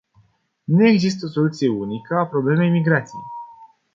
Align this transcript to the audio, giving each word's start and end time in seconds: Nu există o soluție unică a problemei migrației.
Nu 0.63 0.87
există 0.87 1.25
o 1.25 1.29
soluție 1.29 1.69
unică 1.69 2.15
a 2.15 2.25
problemei 2.25 2.69
migrației. 2.69 3.23